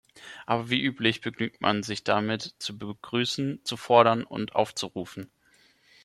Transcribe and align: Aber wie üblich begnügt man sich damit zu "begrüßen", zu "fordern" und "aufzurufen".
Aber 0.47 0.71
wie 0.71 0.81
üblich 0.81 1.21
begnügt 1.21 1.61
man 1.61 1.83
sich 1.83 2.03
damit 2.03 2.55
zu 2.57 2.75
"begrüßen", 2.75 3.59
zu 3.63 3.77
"fordern" 3.77 4.23
und 4.23 4.55
"aufzurufen". 4.55 5.29